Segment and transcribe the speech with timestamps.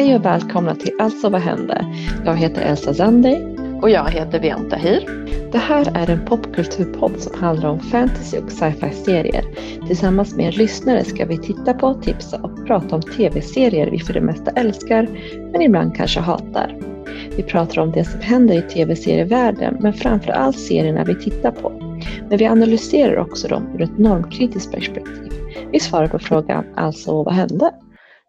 [0.00, 1.86] Hej och välkomna till Alltså vad hände?
[2.24, 3.56] Jag heter Elsa Zandi.
[3.82, 5.26] Och jag heter Vian Tahir.
[5.52, 9.44] Det här är en popkulturpodd som handlar om fantasy och sci-fi serier.
[9.86, 14.12] Tillsammans med er lyssnare ska vi titta på, tipsa och prata om tv-serier vi för
[14.12, 15.08] det mesta älskar,
[15.52, 16.76] men ibland kanske hatar.
[17.36, 21.72] Vi pratar om det som händer i tv-serievärlden, men framför allt serierna vi tittar på.
[22.28, 25.32] Men vi analyserar också dem ur ett normkritiskt perspektiv.
[25.72, 27.70] Vi svarar på frågan, alltså vad hände?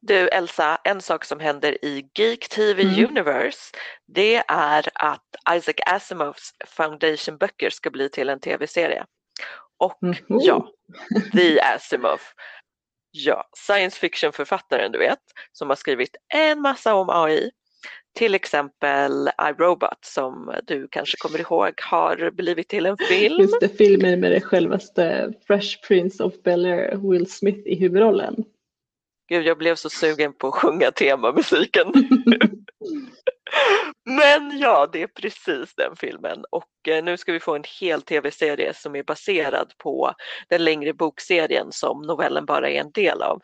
[0.02, 3.06] Du Elsa, en sak som händer i Geek TV mm.
[3.06, 9.06] Universe det är att Isaac Asimovs Foundation-böcker ska bli till en tv-serie.
[9.78, 10.16] Och mm.
[10.28, 10.72] ja,
[11.34, 12.20] The Asimov.
[13.12, 15.20] Ja, science fiction-författaren du vet,
[15.52, 17.52] som har skrivit en massa om AI.
[18.16, 23.42] Till exempel iRobot som du kanske kommer ihåg har blivit till en film.
[23.42, 28.46] Just det, filmen med det självaste Fresh Prince of Bel-Air, Will Smith i huvudrollen.
[29.32, 31.88] Gud, jag blev så sugen på att sjunga temamusiken.
[34.06, 38.02] Men ja, det är precis den filmen och eh, nu ska vi få en hel
[38.02, 40.14] tv-serie som är baserad på
[40.50, 43.42] den längre bokserien som novellen bara är en del av.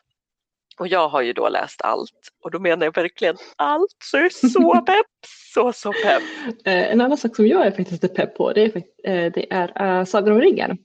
[0.80, 4.25] Och jag har ju då läst allt och då menar jag verkligen allt så jag
[4.25, 5.05] är så pepp,
[5.53, 6.23] så så pepp.
[6.65, 9.53] Eh, en annan sak som jag är faktiskt lite pepp på det är, eh, det
[9.53, 10.77] är Sagan om ringen.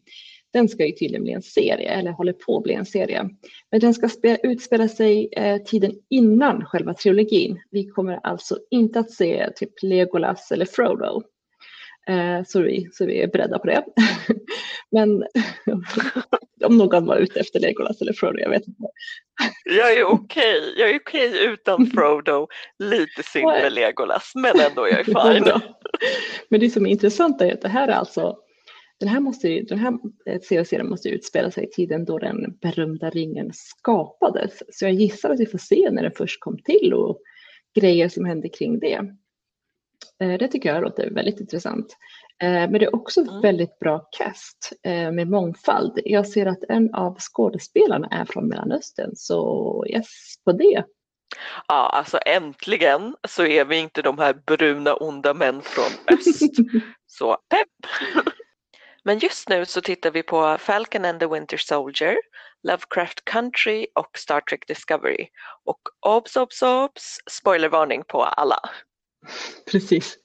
[0.52, 3.28] Den ska ju tydligen bli en serie, eller håller på att bli en serie.
[3.70, 7.60] Men den ska spela, utspela sig eh, tiden innan själva trilogin.
[7.70, 11.22] Vi kommer alltså inte att se typ Legolas eller Frodo.
[12.08, 13.84] Eh, så, vi, så vi är beredda på det.
[14.90, 15.24] Men
[16.64, 18.82] om någon var ute efter Legolas eller Frodo, jag vet inte.
[19.64, 20.74] Jag är okej, okay.
[20.76, 25.60] jag är okej okay utan Frodo, lite synd med Legolas, men ändå jag är fine.
[26.48, 28.36] Men det som är intressant är att det här är alltså
[29.02, 33.50] den här, måste, den här serien måste utspela sig i tiden då den berömda ringen
[33.52, 34.62] skapades.
[34.72, 37.18] Så jag gissar att vi får se när den först kom till och
[37.74, 39.00] grejer som hände kring det.
[40.20, 41.96] Eh, det tycker jag låter väldigt intressant.
[42.42, 43.40] Eh, men det är också mm.
[43.40, 45.98] väldigt bra cast eh, med mångfald.
[46.04, 50.84] Jag ser att en av skådespelarna är från Mellanöstern, så yes på det.
[51.68, 56.56] Ja, alltså äntligen så är vi inte de här bruna onda män från öst.
[57.06, 57.68] Så pepp!
[59.04, 62.16] Men just nu så tittar vi på Falcon and the Winter Soldier,
[62.62, 65.28] Lovecraft Country och Star Trek Discovery.
[65.64, 68.60] Och obs, obs, obs, spoilervarning på alla.
[69.70, 70.18] Precis.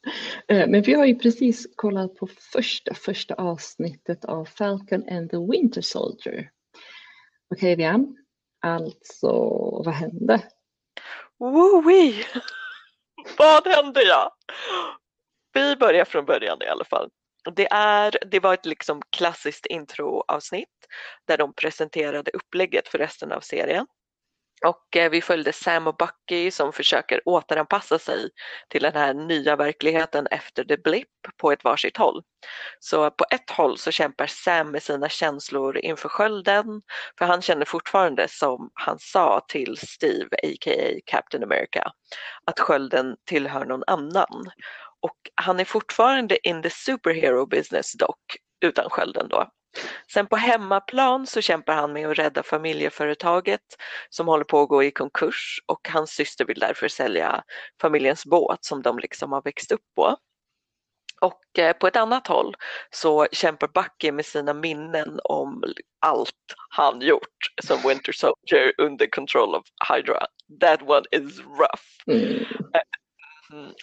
[0.48, 5.38] Eh, men vi har ju precis kollat på första, första avsnittet av Falcon and the
[5.38, 6.52] Winter Soldier.
[7.54, 8.18] Okej, okay, Vian.
[8.62, 9.32] Alltså,
[9.86, 10.42] vad hände?
[11.40, 12.26] Woo-wee!
[13.38, 14.36] vad hände ja?
[15.54, 17.10] Vi börjar från början i alla fall.
[17.56, 20.88] Det, är, det var ett liksom klassiskt introavsnitt
[21.26, 23.88] där de presenterade upplägget för resten av serien.
[24.66, 28.30] Och eh, vi följde Sam och Bucky som försöker återanpassa sig
[28.70, 31.08] till den här nya verkligheten efter the blip
[31.38, 32.24] på ett varsitt håll.
[32.80, 36.82] Så på ett håll så kämpar Sam med sina känslor inför skölden
[37.18, 41.00] för han känner fortfarande som han sa till Steve, a.k.a.
[41.06, 41.92] Captain America,
[42.46, 44.52] att skölden tillhör någon annan.
[45.02, 49.50] Och han är fortfarande in the superhero business dock, utan skölden då.
[50.14, 53.62] Sen på hemmaplan så kämpar han med att rädda familjeföretaget
[54.10, 57.44] som håller på att gå i konkurs och hans syster vill därför sälja
[57.82, 60.18] familjens båt som de liksom har växt upp på.
[61.22, 62.56] Och eh, på ett annat håll
[62.92, 65.64] så kämpar Bucky med sina minnen om
[66.02, 70.26] allt han gjort som Winter Soldier under control of Hydra.
[70.62, 71.84] That one is rough.
[72.08, 72.46] Mm.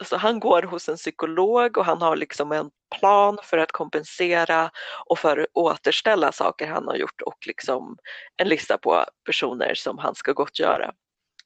[0.04, 2.70] Så han går hos en psykolog och han har liksom en
[3.00, 4.70] plan för att kompensera
[5.06, 7.96] och för att återställa saker han har gjort och liksom
[8.36, 10.92] en lista på personer som han ska gottgöra.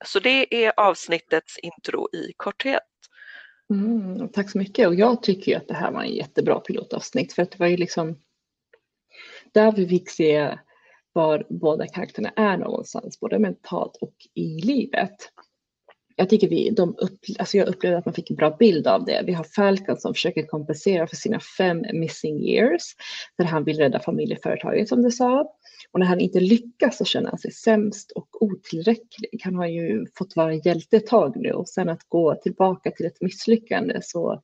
[0.05, 2.83] Så det är avsnittets intro i korthet.
[3.71, 7.43] Mm, tack så mycket och jag tycker att det här var en jättebra pilotavsnitt för
[7.43, 8.19] att det var ju liksom
[9.53, 10.59] där vi fick se
[11.13, 15.17] var båda karaktärerna är någonstans, både mentalt och i livet
[16.19, 19.05] jag tycker vi, de upp, alltså jag upplevde att man fick en bra bild av
[19.05, 19.23] det.
[19.27, 22.83] Vi har Falcon som försöker kompensera för sina fem missing years,
[23.39, 25.41] där han vill rädda familjeföretaget som du sa.
[25.93, 29.41] Och när han inte lyckas så känner han sig sämst och otillräcklig.
[29.45, 33.07] Han har ju fått vara hjälte ett tag nu och sen att gå tillbaka till
[33.07, 34.43] ett misslyckande så,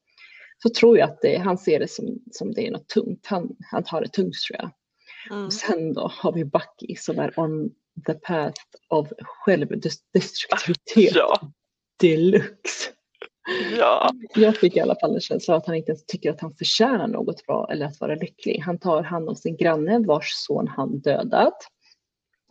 [0.63, 3.27] så tror jag att det, han ser det som, som det är något tungt.
[3.27, 4.71] Han, han tar det tungt tror jag.
[5.31, 5.47] Mm.
[5.47, 7.71] Och sen då har vi Bucky som är on
[8.07, 11.15] the path of självdestruktivitet.
[11.15, 11.53] Ja
[12.01, 12.91] deluxe.
[13.79, 14.11] Ja.
[14.35, 16.55] Jag fick i alla fall en känsla av att han inte ens tycker att han
[16.55, 18.59] förtjänar något bra eller att vara lycklig.
[18.59, 21.57] Han tar hand om sin granne vars son han dödat.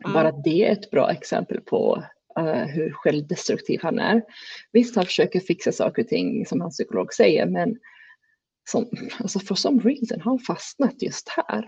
[0.06, 0.14] Mm.
[0.14, 2.04] Bara det är ett bra exempel på
[2.40, 4.22] uh, hur självdestruktiv han är.
[4.72, 7.78] Visst, han försöker fixa saker och ting som hans psykolog säger, men
[8.70, 11.66] som, alltså for some reason har han fastnat just här.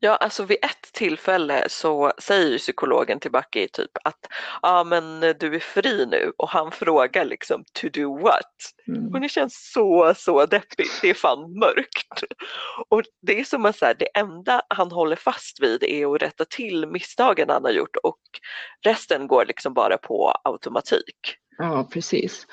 [0.00, 4.18] Ja, alltså vid ett tillfälle så säger psykologen till Bucky typ att
[4.62, 8.54] ja ah, men du är fri nu och han frågar liksom to do what?
[8.88, 9.12] Mm.
[9.12, 10.98] Och det känns så, så deppigt.
[11.02, 12.22] Det är fan mörkt.
[12.88, 16.22] Och det är som att så här, det enda han håller fast vid är att
[16.22, 18.20] rätta till misstagen han har gjort och
[18.84, 21.36] resten går liksom bara på automatik.
[21.58, 22.46] Ja, precis.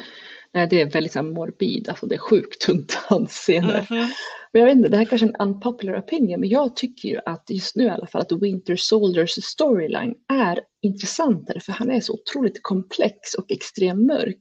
[0.54, 3.88] Nej, det är väldigt så morbid, alltså det är sjukt tungt hans scener.
[3.92, 4.10] Mm -hmm.
[4.54, 7.10] Men jag vet inte, det här är kanske är en unpopular opinion, men jag tycker
[7.10, 11.92] ju att just nu i alla fall att Winter Soldiers storyline är intressantare för han
[11.92, 14.38] är så otroligt komplex och extremt mörk.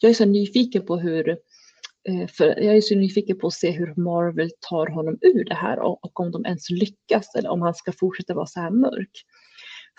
[0.00, 1.28] Jag är så nyfiken på hur
[2.08, 5.54] eh, för jag är så nyfiken på att se hur Marvel tar honom ur det
[5.54, 8.70] här och, och om de ens lyckas eller om han ska fortsätta vara så här
[8.70, 9.24] mörk.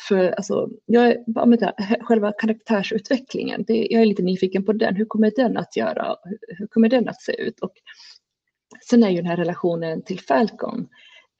[0.08, 4.74] För alltså, jag är, bara med det, själva karaktärsutvecklingen, det, jag är lite nyfiken på
[4.74, 4.96] den.
[4.96, 6.16] Hur kommer den att göra?
[6.48, 7.60] Hur kommer den att se ut?
[7.60, 7.72] Och
[8.90, 10.88] sen är ju den här relationen till Falcon,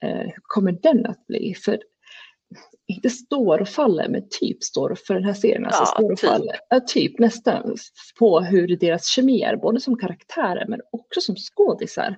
[0.04, 1.54] eh, hur kommer den att bli?
[1.54, 1.78] För
[2.88, 5.64] inte står och faller, men typ står för den här serien.
[5.64, 6.30] Alltså ja, står och typ.
[6.30, 7.76] faller, ja, typ nästan
[8.18, 12.16] på hur deras kemi är, både som karaktärer men också som skådisar.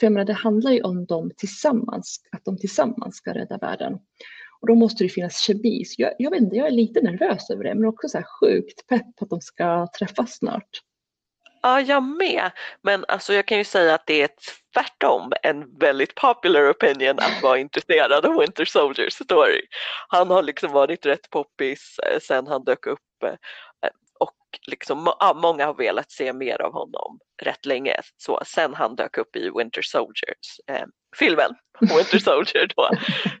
[0.00, 3.98] För jag menar, det handlar ju om dem tillsammans, att de tillsammans ska rädda världen.
[4.64, 5.84] Och då måste det finnas kemi.
[5.84, 8.26] Så jag, jag vet inte, jag är lite nervös över det men också så här
[8.40, 10.68] sjukt pepp på att de ska träffas snart.
[11.62, 12.50] Ja, jag med.
[12.82, 14.28] Men alltså jag kan ju säga att det är
[14.74, 19.60] tvärtom en väldigt popular opinion att vara intresserad av Winter Soldier story.
[20.08, 23.90] Han har liksom varit rätt poppis eh, sen han dök upp eh,
[24.20, 27.96] och liksom, ja, många har velat se mer av honom rätt länge.
[28.16, 31.50] Så sen han dök upp i Winter Soldiers eh, filmen
[31.80, 32.90] Winter Soldier då.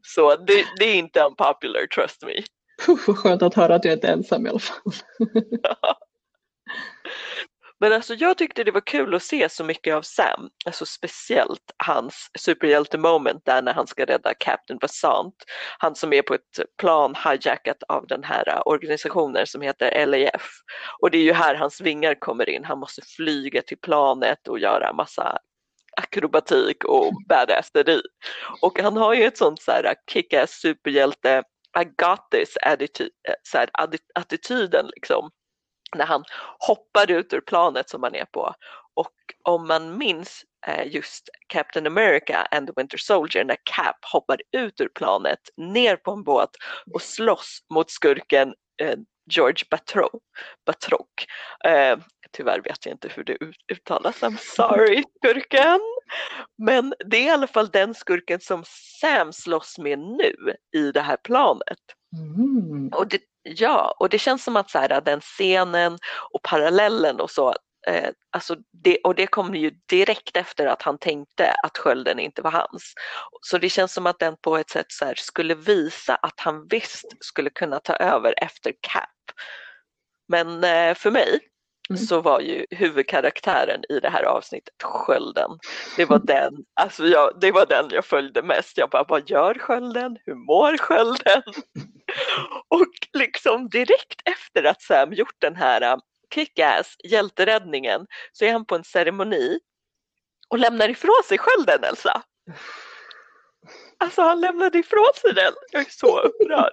[0.02, 2.42] Så det, det är inte unpopular, trust me.
[2.86, 4.92] Puh, skönt att höra att jag inte är ensam i alla fall.
[7.80, 11.72] Men alltså jag tyckte det var kul att se så mycket av Sam, alltså speciellt
[11.76, 15.34] hans superhjälte moment där när han ska rädda Captain Vasant.
[15.78, 20.50] Han som är på ett plan hijackat av den här organisationen som heter LAF.
[21.00, 24.58] Och det är ju här hans vingar kommer in, han måste flyga till planet och
[24.58, 25.38] göra massa
[25.96, 28.02] akrobatik och badasseri.
[28.60, 31.42] Och han har ju ett sånt så här kick-ass superhjälte
[31.80, 33.10] I got this attityd,
[33.42, 33.70] så här,
[34.14, 35.30] attityden liksom
[35.96, 36.24] när han
[36.58, 38.54] hoppar ut ur planet som han är på.
[38.94, 39.12] Och
[39.44, 44.80] om man minns eh, just Captain America and the Winter Soldier när Cap hoppar ut
[44.80, 46.50] ur planet ner på en båt
[46.94, 48.96] och slåss mot skurken eh,
[49.30, 50.22] George Batroc.
[50.66, 51.08] Batroc.
[51.64, 51.98] Eh,
[52.36, 53.38] Tyvärr vet jag inte hur det
[53.72, 55.80] uttalas, I'm sorry skurken.
[56.58, 58.64] Men det är i alla fall den skurken som
[59.00, 61.78] Sam slåss med nu i det här planet.
[62.16, 62.88] Mm.
[62.88, 65.98] Och det, ja, och det känns som att så här, den scenen
[66.32, 67.54] och parallellen och så,
[67.86, 72.42] eh, alltså det, och det kom ju direkt efter att han tänkte att skölden inte
[72.42, 72.94] var hans.
[73.40, 76.66] Så det känns som att den på ett sätt så här, skulle visa att han
[76.68, 79.10] visst skulle kunna ta över efter Cap.
[80.28, 81.40] Men eh, för mig.
[82.08, 85.50] Så var ju huvudkaraktären i det här avsnittet skölden.
[85.96, 88.78] Det var den, alltså jag, det var den jag följde mest.
[88.78, 90.18] Jag bara, vad gör skölden?
[90.26, 91.42] Hur mår skölden?
[92.68, 95.96] Och liksom direkt efter att Sam gjort den här äh,
[96.34, 99.58] kick-ass hjälteräddningen så är han på en ceremoni
[100.48, 102.22] och lämnar ifrån sig skölden Elsa.
[103.98, 105.52] Alltså han lämnade ifrån sig den.
[105.72, 106.72] Jag är så upprörd.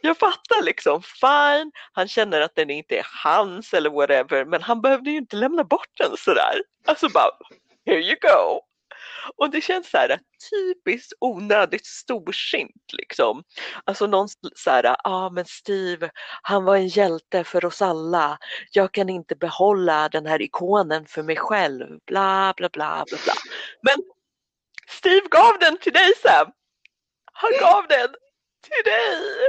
[0.00, 4.80] Jag fattar liksom, fine, han känner att den inte är hans eller whatever, men han
[4.80, 6.62] behövde ju inte lämna bort den sådär.
[6.84, 7.30] Alltså bara,
[7.86, 8.60] here you go.
[9.36, 10.18] Och det känns så här
[10.50, 13.42] typiskt onödigt storsint liksom.
[13.84, 16.10] Alltså någon så här, ja ah, men Steve,
[16.42, 18.38] han var en hjälte för oss alla.
[18.70, 23.34] Jag kan inte behålla den här ikonen för mig själv, bla bla bla bla bla.
[23.82, 23.96] Men
[24.88, 26.52] Steve gav den till dig Sam.
[27.32, 28.14] Han gav den
[28.68, 29.48] till dig!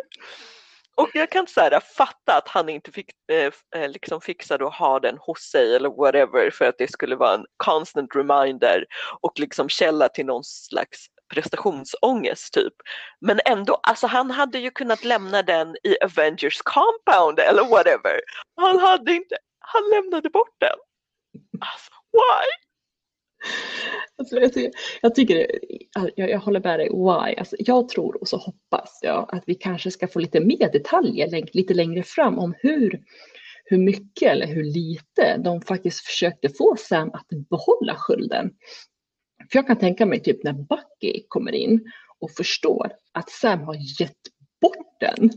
[0.96, 4.76] Och jag kan så här, fatta att han inte fick, eh, eh liksom fixade att
[4.76, 8.86] ha den hos sig eller whatever för att det skulle vara en constant reminder
[9.22, 12.74] och liksom källa till någon slags prestationsångest typ.
[13.20, 18.20] Men ändå, alltså han hade ju kunnat lämna den i Avengers compound eller whatever.
[18.56, 20.78] Han hade inte, han lämnade bort den.
[21.60, 22.67] Alltså, why?
[24.20, 25.48] Alltså, jag, tycker, jag, tycker,
[26.16, 27.36] jag, jag håller med dig, why?
[27.36, 31.48] Alltså, jag tror och så hoppas jag att vi kanske ska få lite mer detaljer
[31.54, 33.02] lite längre fram om hur,
[33.66, 38.52] hur mycket eller hur lite de faktiskt försökte få Sam att behålla skölden.
[39.52, 43.76] För jag kan tänka mig typ när Bucky kommer in och förstår att Sam har
[44.02, 44.22] gett
[44.62, 45.30] bort den.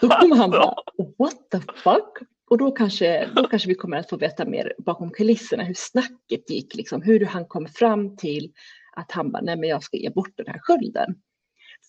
[0.00, 0.74] Då kommer han bara,
[1.18, 2.29] what the fuck?
[2.50, 6.50] Och då kanske, då kanske vi kommer att få veta mer bakom kulisserna hur snacket
[6.50, 8.52] gick, liksom, hur han kom fram till
[8.92, 11.14] att han bara, nej men jag ska ge bort den här skölden.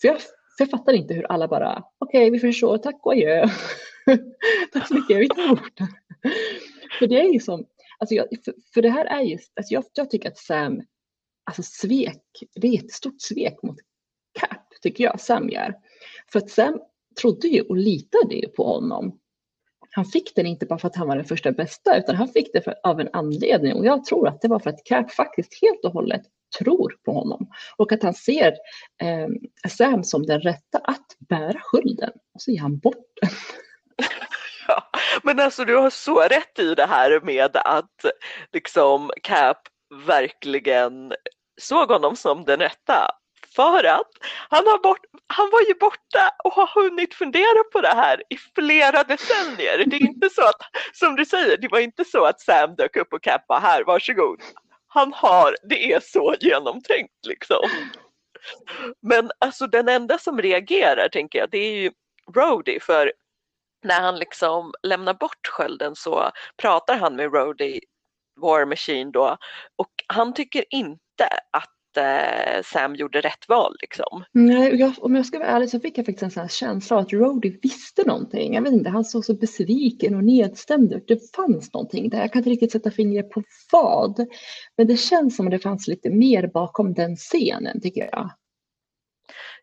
[0.01, 3.11] För jag, för jag fattar inte hur alla bara, okej okay, vi förstår, tack och
[3.11, 3.47] adjö.
[4.73, 5.87] tack så mycket, vi tar bort den.
[6.99, 7.65] för det är ju som,
[7.97, 10.81] alltså jag, för, för, det här är ju, alltså jag, jag tycker att Sam,
[11.43, 12.23] alltså svek,
[12.55, 13.77] det är ett stort svek mot
[14.39, 15.75] Cap, tycker jag Sam gör.
[16.31, 16.81] För att Sam
[17.21, 19.20] trodde ju och litade ju på honom
[19.91, 22.53] han fick den inte bara för att han var den första bästa utan han fick
[22.53, 23.73] det för, av en anledning.
[23.73, 26.21] Och jag tror att det var för att Cap faktiskt helt och hållet
[26.59, 27.49] tror på honom.
[27.77, 28.53] Och att han ser
[29.01, 29.27] eh,
[29.69, 33.29] Sam som den rätta att bära skulden och så ger han bort den.
[34.67, 34.83] Ja,
[35.23, 38.05] men alltså du har så rätt i det här med att
[38.53, 39.57] liksom Cap
[40.07, 41.13] verkligen
[41.61, 43.07] såg honom som den rätta
[43.55, 44.11] för att
[44.49, 48.37] han, har bort, han var ju borta och har hunnit fundera på det här i
[48.55, 49.85] flera decennier.
[49.87, 50.61] Det är inte så att,
[50.93, 53.83] som du säger, det var inte så att Sam dök upp och Cap var här,
[53.83, 54.41] varsågod.
[54.87, 57.69] Han har, det är så genomtänkt liksom.
[59.01, 61.91] Men alltså den enda som reagerar tänker jag, det är ju
[62.35, 63.13] Rody för
[63.83, 67.79] när han liksom lämnar bort skölden så pratar han med Rody
[68.41, 69.37] War Machine då
[69.75, 73.75] och han tycker inte att eh, Sam gjorde rätt val.
[73.81, 74.23] Liksom.
[74.31, 77.01] Nej, jag, om jag ska vara ärlig så fick jag faktiskt en sån känsla av
[77.01, 78.53] att Rody visste någonting.
[78.53, 81.07] Jag vet inte, han såg så besviken och nedstämd ut.
[81.07, 82.19] Det fanns någonting där.
[82.19, 84.27] Jag kan inte riktigt sätta fingret på vad.
[84.77, 88.31] Men det känns som att det fanns lite mer bakom den scenen tycker jag.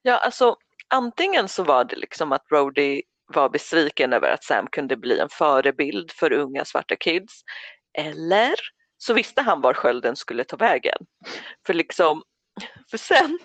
[0.03, 0.57] Ja, alltså
[0.89, 3.03] antingen så var det liksom att Rody
[3.35, 7.43] var besviken över att Sam kunde bli en förebild för unga svarta kids.
[7.99, 8.55] Eller
[8.99, 10.99] så visste han var skölden skulle ta vägen.
[11.67, 12.23] För liksom,
[12.91, 13.39] för sen,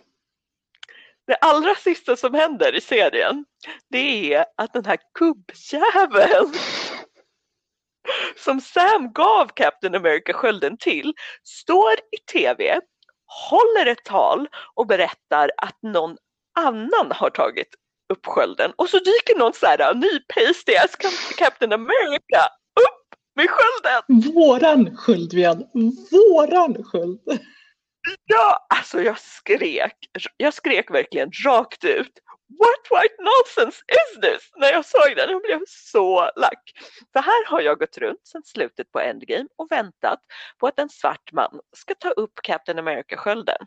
[1.28, 3.46] det allra sista som händer i serien,
[3.90, 6.54] det är att den här kubbjäveln
[8.38, 12.80] som Sam gav Captain America skölden till står i TV,
[13.50, 16.18] håller ett tal och berättar att någon
[16.60, 17.76] annan har tagit
[18.14, 20.74] upp skölden och så dyker någon så här ny pasty
[21.38, 22.50] Captain America
[23.36, 24.34] med skölden!
[24.34, 25.68] Våran sköld, Vian.
[26.12, 27.20] Våran sköld.
[28.26, 29.98] Ja, alltså jag skrek.
[30.38, 32.20] Jag skrek verkligen rakt ut.
[32.60, 34.52] What white nonsense is this?
[34.56, 36.72] När jag såg den, jag blev så lack.
[37.14, 40.20] För här har jag gått runt sedan slutet på Endgame och väntat
[40.60, 43.66] på att en svart man ska ta upp Captain America-skölden.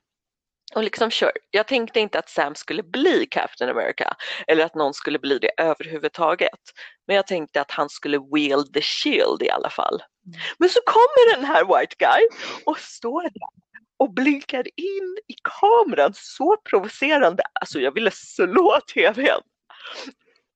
[0.75, 4.95] Och liksom sure, jag tänkte inte att Sam skulle bli Captain America eller att någon
[4.95, 6.61] skulle bli det överhuvudtaget.
[7.07, 10.03] Men jag tänkte att han skulle wield the shield i alla fall.
[10.27, 10.41] Mm.
[10.59, 12.29] Men så kommer den här white guy
[12.65, 13.67] och står där
[13.99, 17.43] och blinkar in i kameran så provocerande.
[17.61, 19.43] Alltså jag ville slå tvn.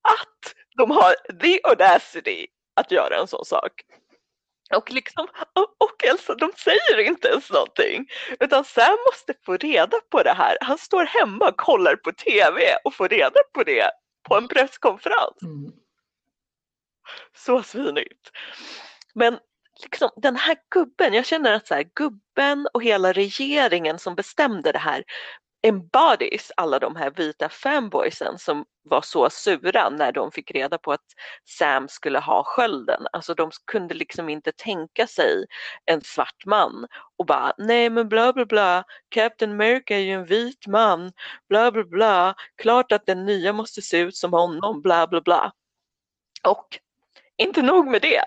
[0.02, 3.72] Att de har the audacity att göra en sån sak.
[4.76, 5.26] Och, liksom,
[5.78, 8.06] och Elsa, de säger inte ens någonting.
[8.40, 10.56] Utan Sam måste få reda på det här.
[10.60, 13.90] Han står hemma och kollar på TV och får reda på det
[14.28, 15.42] på en presskonferens.
[15.42, 15.72] Mm.
[17.36, 18.30] Så svinigt.
[19.14, 19.38] Men
[19.82, 24.72] liksom, den här gubben, jag känner att så här, gubben och hela regeringen som bestämde
[24.72, 25.04] det här
[25.62, 30.92] embodies alla de här vita fanboysen som var så sura när de fick reda på
[30.92, 31.04] att
[31.44, 33.06] Sam skulle ha skölden.
[33.12, 35.46] Alltså de kunde liksom inte tänka sig
[35.84, 36.86] en svart man
[37.18, 41.12] och bara nej men bla bla bla, Captain America är ju en vit man,
[41.48, 45.52] bla bla bla, klart att den nya måste se ut som honom, bla bla bla.
[46.48, 46.78] Och
[47.40, 48.24] inte nog med det,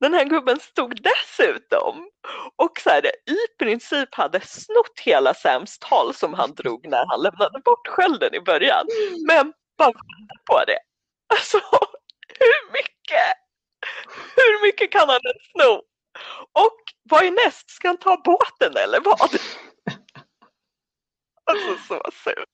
[0.00, 2.10] den här gubben stod dessutom
[2.56, 7.22] och så här, i princip hade snott hela Sams tal som han drog när han
[7.22, 8.86] lämnade bort skölden i början.
[9.26, 9.92] Men bara
[10.50, 10.78] på det.
[11.34, 11.60] Alltså
[12.38, 13.32] hur mycket?
[14.36, 15.82] Hur mycket kan han ens sno?
[16.52, 16.80] Och
[17.10, 17.70] vad är näst?
[17.70, 19.30] Ska han ta båten eller vad?
[21.44, 22.48] Alltså så surt.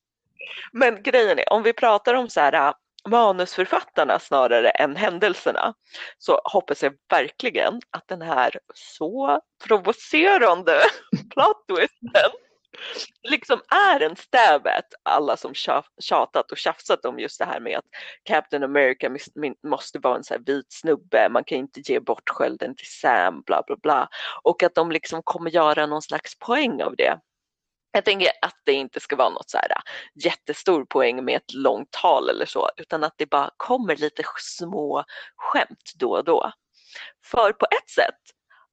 [0.71, 2.73] Men grejen är, om vi pratar om så här
[3.09, 5.73] manusförfattarna snarare än händelserna
[6.17, 10.79] så hoppas jag verkligen att den här så provocerande
[11.33, 12.31] plot twisten
[13.23, 15.53] liksom är en stävet alla som
[16.01, 17.85] tjatat och tjafsat om just det här med att
[18.23, 19.17] Captain America
[19.63, 23.63] måste vara en så vit snubbe, man kan inte ge bort skölden till Sam, bla
[23.67, 24.09] bla bla.
[24.43, 27.19] Och att de liksom kommer göra någon slags poäng av det.
[27.95, 29.81] Jag tänker att det inte ska vara något så här äh,
[30.25, 35.03] jättestor poäng med ett långt tal eller så, utan att det bara kommer lite små
[35.35, 36.51] skämt då och då.
[37.25, 38.19] För på ett sätt,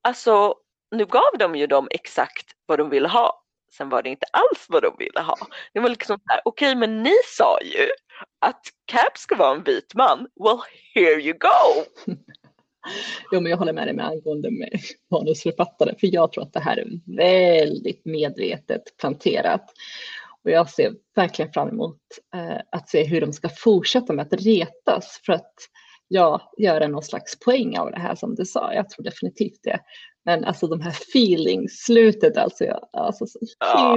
[0.02, 0.54] alltså
[0.90, 3.44] nu gav de ju dem exakt vad de ville ha.
[3.72, 5.36] sen var det inte alls vad de ville ha.
[5.72, 7.88] Det var liksom såhär, okej okay, men ni sa ju
[8.38, 10.18] att Cap ska vara en vit man.
[10.18, 10.60] Well,
[10.94, 11.84] here you go!
[13.32, 16.60] Jo, men jag håller med dig med angående med manusförfattare, för jag tror att det
[16.60, 19.64] här är väldigt medvetet planterat.
[20.44, 22.00] Och jag ser verkligen fram emot
[22.34, 25.54] eh, att se hur de ska fortsätta med att retas för att
[26.08, 28.75] ja, göra någon slags poäng av det här som du sa.
[28.75, 29.80] Jag tror definitivt det.
[30.25, 33.38] Men alltså de här feelings, slutet alltså, alltså så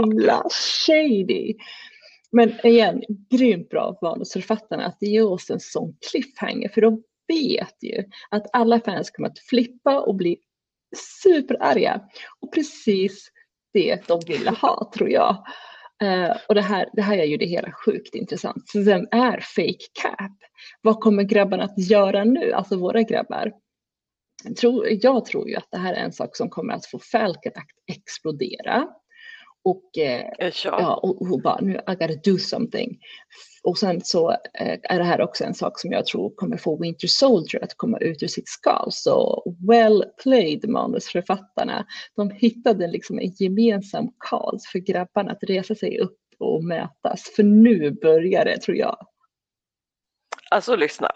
[0.01, 0.43] himla
[0.85, 1.55] shady.
[2.31, 7.75] Men igen, grymt bra av manusförfattarna att ge oss en sån cliffhanger för de vet
[7.81, 10.37] ju att alla fans kommer att flippa och bli
[11.23, 12.01] superarga.
[12.39, 13.29] Och precis
[13.73, 15.45] det de ville ha tror jag.
[16.03, 18.69] Uh, och det här, det här gör ju det hela sjukt intressant.
[18.69, 20.37] Så vem är fake cap?
[20.81, 23.53] Vad kommer grabbarna att göra nu, alltså våra grabbar?
[24.43, 26.99] Jag tror, jag tror ju att det här är en sak som kommer att få
[26.99, 28.87] Falcon att explodera.
[29.63, 32.97] Och, eh, ja, och, och bara nu, I gotta do something.
[33.63, 36.77] Och sen så eh, är det här också en sak som jag tror kommer få
[36.81, 38.91] Winter Soldier att komma ut ur sitt skal.
[38.91, 41.85] Så well played manusförfattarna.
[42.15, 47.23] De hittade liksom en gemensam cause för grabbarna att resa sig upp och mötas.
[47.35, 49.07] För nu börjar det tror jag.
[50.51, 51.11] Alltså lyssna.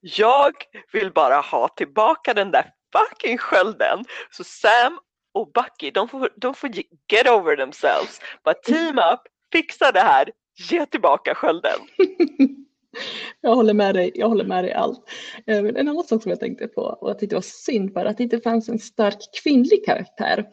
[0.00, 0.52] Jag
[0.92, 4.98] vill bara ha tillbaka den där fucking skölden så Sam
[5.34, 6.70] och Bucky, de får, de får
[7.12, 8.20] get over themselves.
[8.44, 9.20] Bara team up,
[9.52, 11.80] fixa det här, ge tillbaka skölden.
[13.40, 15.00] jag håller med dig, jag håller med dig allt.
[15.46, 18.16] Eh, en annan sak som jag tänkte på och jag tyckte var synd var att
[18.16, 20.46] det inte fanns en stark kvinnlig karaktär.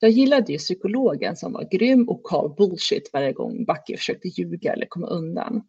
[0.00, 4.72] Jag gillade ju psykologen som var grym och call bullshit varje gång Bucky försökte ljuga
[4.72, 5.62] eller komma undan.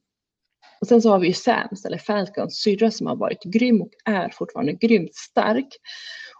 [0.82, 3.91] Och sen så har vi ju Sams, eller Falcons syrra som har varit grym och
[4.06, 5.67] är fortfarande grymt stark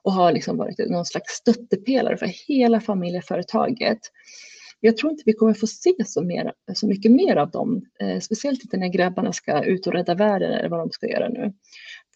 [0.04, 4.00] och har liksom varit någon slags stöttepelare för hela familjeföretaget.
[4.79, 8.19] Jag tror inte vi kommer få se så, mer, så mycket mer av dem, eh,
[8.19, 11.53] speciellt inte när grabbarna ska ut och rädda världen eller vad de ska göra nu.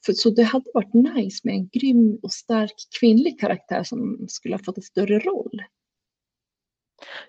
[0.06, 4.56] För, så det hade varit nice med en grym och stark kvinnlig karaktär som skulle
[4.56, 5.62] ha fått en större roll.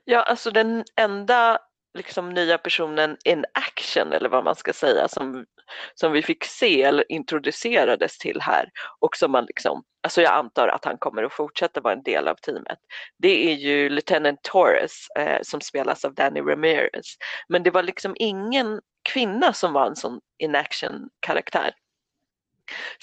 [0.04, 1.58] Ja, alltså den enda
[1.98, 5.44] liksom nya personen in action eller vad man ska säga som,
[5.94, 10.68] som vi fick se eller introducerades till här och som man liksom, alltså jag antar
[10.68, 12.78] att han kommer att fortsätta vara en del av teamet.
[13.18, 17.16] Det är ju Lieutenant Torres eh, som spelas av Danny Ramirez.
[17.48, 21.74] Men det var liksom ingen kvinna som var en sån in action karaktär.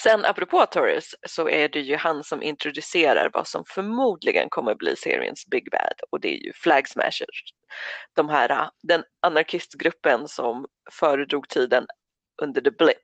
[0.03, 4.95] Sen apropå Torres så är det ju han som introducerar vad som förmodligen kommer bli
[4.95, 7.43] seriens Big Bad och det är ju Flag Smashers.
[8.15, 11.85] De här, ah, den anarkistgruppen som föredrog tiden
[12.41, 12.97] under the blip.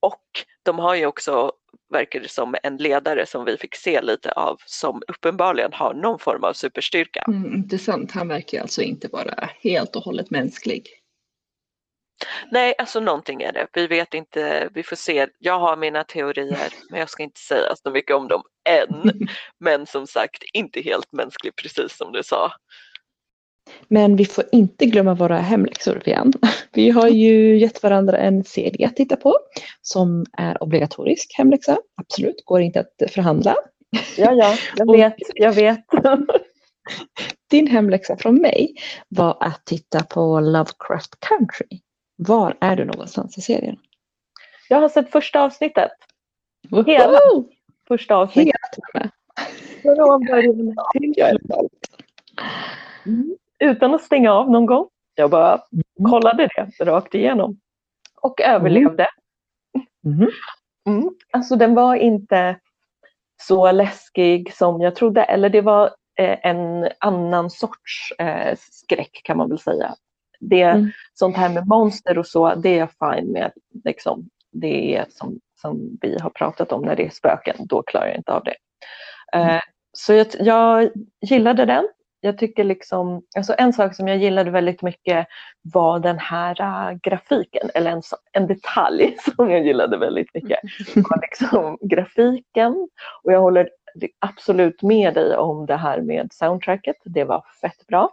[0.00, 0.22] Och
[0.62, 1.52] de har ju också,
[1.92, 6.18] verkar det som, en ledare som vi fick se lite av som uppenbarligen har någon
[6.18, 7.24] form av superstyrka.
[7.28, 10.88] Mm, intressant, han verkar alltså inte vara helt och hållet mänsklig.
[12.50, 13.66] Nej, alltså någonting är det.
[13.72, 15.28] Vi vet inte, vi får se.
[15.38, 19.28] Jag har mina teorier men jag ska inte säga så mycket om dem än.
[19.58, 22.52] Men som sagt, inte helt mänsklig precis som du sa.
[23.88, 26.32] Men vi får inte glömma våra hemläxor igen.
[26.72, 29.34] Vi har ju gett varandra en serie att titta på
[29.82, 31.78] som är obligatorisk hemläxa.
[31.96, 33.54] Absolut, går inte att förhandla.
[34.16, 35.84] Ja, ja, jag vet, jag vet.
[37.50, 38.74] Din hemläxa från mig
[39.08, 41.80] var att titta på Lovecraft Country.
[42.16, 43.76] Var är du någonstans i serien?
[44.68, 45.90] Jag har sett första avsnittet.
[46.86, 47.18] Hela
[47.88, 48.54] första avsnittet.
[49.82, 51.24] Hela Från början till
[53.06, 53.36] mm.
[53.58, 54.88] Utan att stänga av någon gång.
[55.14, 56.10] Jag bara mm.
[56.10, 57.60] kollade det rakt igenom.
[58.20, 59.08] Och överlevde.
[60.06, 60.30] Mm.
[60.86, 61.10] Mm.
[61.32, 62.56] Alltså den var inte
[63.42, 65.22] så läskig som jag trodde.
[65.22, 65.84] Eller det var
[66.18, 69.94] eh, en annan sorts eh, skräck kan man väl säga.
[70.40, 70.90] Det, mm.
[71.14, 73.52] Sånt här med monster och så, det är jag fine med.
[73.84, 78.06] Liksom, det är som, som vi har pratat om när det är spöken, då klarar
[78.06, 78.56] jag inte av det.
[79.32, 79.54] Mm.
[79.54, 79.60] Uh,
[79.92, 80.90] så jag, jag
[81.20, 81.88] gillade den.
[82.20, 85.26] Jag tycker liksom, alltså en sak som jag gillade väldigt mycket
[85.62, 88.02] var den här uh, grafiken, eller en,
[88.32, 90.58] en detalj som jag gillade väldigt mycket.
[90.94, 92.88] var liksom grafiken
[93.22, 93.68] och jag håller
[94.18, 96.96] absolut med dig om det här med soundtracket.
[97.04, 98.10] Det var fett bra.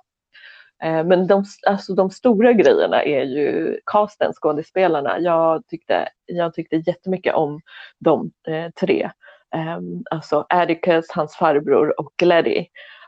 [0.84, 5.20] Eh, men de, alltså de stora grejerna är ju casten, skådespelarna.
[5.20, 7.62] Jag tyckte, jag tyckte jättemycket om
[8.00, 9.10] de eh, tre.
[9.56, 9.80] Eh,
[10.12, 12.66] alltså Atticus, hans farbror och Gladdy.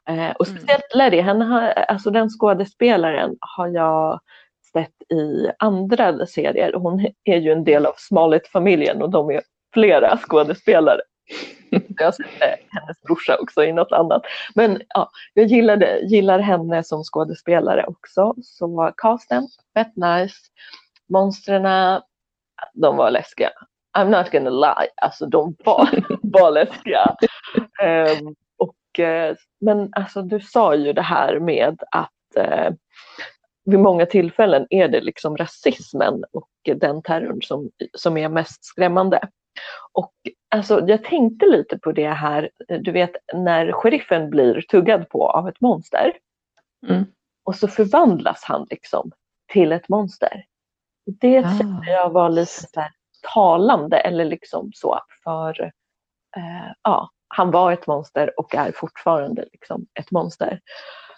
[0.08, 0.60] Eh, och mm.
[0.60, 0.96] speciellt.
[0.96, 4.20] Letty, han har, alltså den skådespelaren har jag
[4.74, 6.74] sett i andra serier.
[6.74, 9.42] Hon är ju en del av Smollett-familjen och de är
[9.74, 11.02] flera skådespelare.
[11.70, 12.28] Jag har sett
[12.70, 14.22] hennes brorsa också i något annat.
[14.56, 18.34] Men ja, jag gillade, gillar henne som skådespelare också.
[18.44, 20.38] Så casten, fett nice.
[21.10, 21.64] Monstren,
[22.74, 23.50] de var läskiga.
[23.98, 25.90] I'm not gonna lie, alltså de var,
[26.22, 27.16] var läskiga.
[27.84, 28.36] Um,
[29.62, 32.76] men alltså du sa ju det här med att uh,
[33.66, 39.30] vid många tillfällen är det liksom rasismen och den terrorn som, som är mest skrämmande.
[39.92, 40.14] Och
[40.56, 45.48] alltså, jag tänkte lite på det här, du vet när sheriffen blir tuggad på av
[45.48, 46.14] ett monster.
[46.88, 47.06] Mm.
[47.44, 49.12] Och så förvandlas han liksom
[49.54, 50.46] till ett monster.
[51.06, 51.52] Det ah.
[51.52, 52.82] tyckte jag var lite så
[53.34, 55.62] talande eller liksom så för
[56.38, 60.60] eh, ja, han var ett monster och är fortfarande liksom ett monster.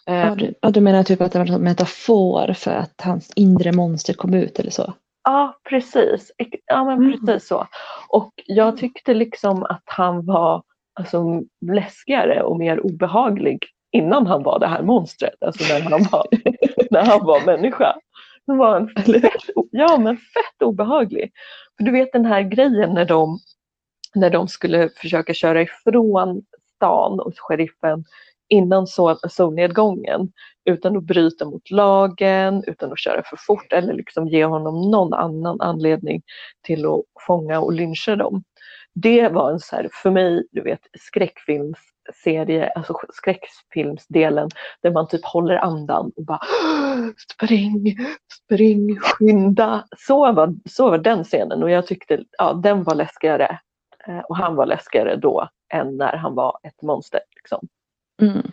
[0.06, 3.32] Ja, eh, du, ja, du menar typ att det var en metafor för att hans
[3.36, 4.94] inre monster kom ut eller så?
[5.24, 6.32] Ja, precis.
[6.66, 7.26] Ja, men mm.
[7.26, 7.68] precis så.
[8.10, 10.64] Och jag tyckte liksom att han var
[11.00, 16.28] alltså, läskigare och mer obehaglig innan han var det här monstret, alltså när han var,
[16.92, 17.96] när han var människa.
[18.48, 19.42] Han var en fett,
[19.72, 21.32] ja, men fett obehaglig.
[21.78, 23.40] För du vet den här grejen när de,
[24.16, 26.44] när de skulle försöka köra ifrån
[26.76, 28.04] stan och sheriffen
[28.50, 28.88] innan
[29.30, 30.32] solnedgången
[30.66, 35.14] utan att bryta mot lagen, utan att köra för fort eller liksom ge honom någon
[35.14, 36.22] annan anledning
[36.62, 38.44] till att fånga och lyncha dem.
[38.94, 44.50] Det var en så här, för mig, du vet, skräckfilmsserie, alltså skräckfilmsdelen
[44.82, 46.42] där man typ håller andan och bara
[47.34, 47.98] spring,
[48.46, 49.86] spring, skynda.
[49.98, 53.60] Så var, så var den scenen och jag tyckte ja, den var läskigare
[54.30, 57.22] och han var läskigare då än när han var ett monster.
[57.36, 57.68] Liksom.
[58.22, 58.52] Mm.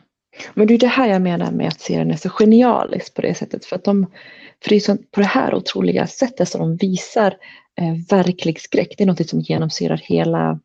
[0.55, 3.35] Men det är det här jag menar med att serien är så genialisk på det
[3.35, 3.64] sättet.
[3.64, 4.07] För att de,
[4.62, 7.37] för det är på det här otroliga sättet som de visar
[7.81, 8.95] eh, verklig skräck.
[8.99, 10.61] Det är något som genomsyrar hela,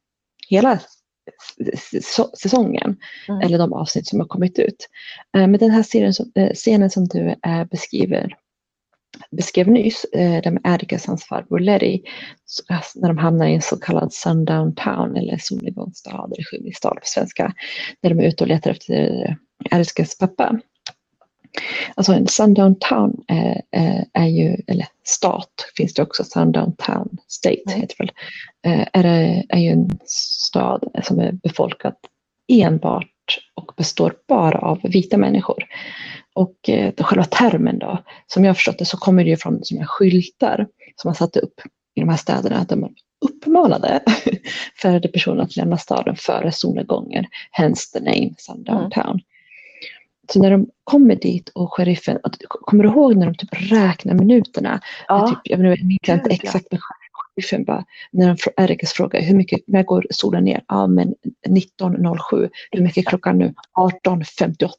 [0.47, 0.79] hela
[2.33, 2.97] säsongen.
[3.27, 3.41] Mm.
[3.41, 4.89] Eller de avsnitt som har kommit ut.
[5.37, 8.35] Eh, men den här serien, eh, scenen som du eh, beskriver
[9.31, 12.01] beskrev nyss, eh, där med Atticus, hans farbror Letty,
[12.67, 17.01] alltså, när de hamnar i en så kallad sundown town eller solnedgångsstad eller skymningsstad på
[17.03, 17.53] svenska,
[18.01, 19.37] där de är ute och letar efter
[19.71, 20.59] Atticus pappa.
[21.95, 27.17] Alltså en sundown town är, är, är, ju, eller stat finns det också, sundown town
[27.27, 27.81] state mm.
[27.81, 28.11] heter väl,
[28.65, 29.05] eh, är,
[29.49, 31.95] är ju en stad som är befolkad
[32.47, 33.07] enbart
[33.55, 35.63] och består bara av vita människor.
[36.41, 39.85] Och eh, själva termen då, som jag förstått det så kommer det ju från som
[39.85, 41.61] skyltar som man satte upp
[41.95, 44.03] i de här städerna där man uppmanade
[44.81, 49.09] färgade personer att lämna staden före solnedgången, hence the name Sundowntown.
[49.09, 49.19] Mm.
[50.33, 54.81] Så när de kommer dit och sheriffen, kommer du ihåg när de typ räknar minuterna?
[55.07, 55.27] Ja.
[55.27, 56.79] Typ, jag minns inte exakt men
[57.11, 60.63] sheriffen bara, när de Erikes frågar hur mycket, när går solen ner?
[60.67, 61.15] Ja men
[61.47, 62.49] 19.07.
[62.71, 63.53] Hur mycket är klockan nu?
[63.77, 64.69] 18.58.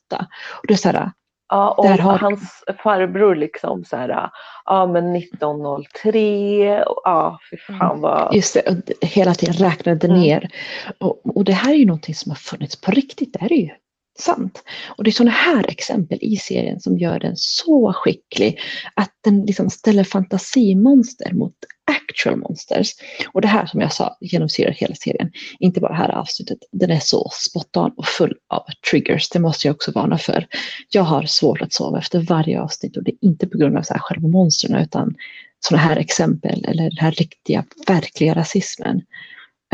[0.61, 1.11] Och det är så här,
[1.53, 2.19] Ja, och har...
[2.19, 4.31] hans farbror liksom så här,
[4.65, 8.01] ja men 1903, ja fy fan mm.
[8.01, 8.35] vad...
[8.35, 10.21] Just det, hela tiden räknade mm.
[10.21, 10.51] ner.
[10.99, 13.57] Och, och det här är ju någonting som har funnits på riktigt, det här är
[13.57, 13.71] ju
[14.19, 14.63] sant.
[14.97, 18.59] Och det är sådana här exempel i serien som gör den så skicklig
[18.95, 21.55] att den liksom ställer fantasimonster mot
[21.93, 22.95] actual monsters.
[23.33, 26.91] Och det här som jag sa genomsyrar hela serien, inte bara det här avsnittet, den
[26.91, 30.47] är så spot on och full av triggers, det måste jag också varna för.
[30.89, 33.83] Jag har svårt att sova efter varje avsnitt och det är inte på grund av
[33.83, 35.15] så här själva monstren utan
[35.61, 38.97] sådana här exempel eller den här riktiga, verkliga rasismen.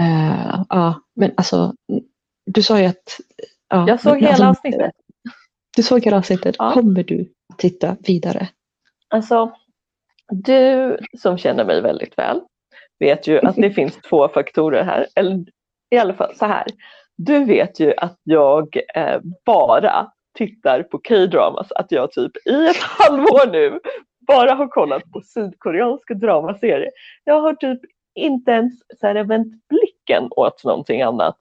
[0.01, 1.75] Uh, ja, men alltså,
[2.47, 3.21] du sa ju att
[3.69, 4.93] Ja, jag såg hela alltså, avsnittet.
[5.77, 6.57] Du såg hela avsnittet.
[6.59, 6.73] Ja.
[6.73, 8.49] Kommer du titta vidare?
[9.09, 9.53] Alltså,
[10.31, 12.41] du som känner mig väldigt väl
[12.99, 15.07] vet ju att det finns två faktorer här.
[15.15, 15.45] Eller
[15.91, 16.67] i alla fall så här.
[17.17, 21.73] Du vet ju att jag eh, bara tittar på K-dramas.
[21.73, 23.81] Att jag typ i ett halvår nu
[24.27, 26.91] bara har kollat på sydkoreanska dramaserier.
[27.25, 27.81] Jag har typ
[28.15, 31.37] inte ens så här, vänt blicken åt någonting annat.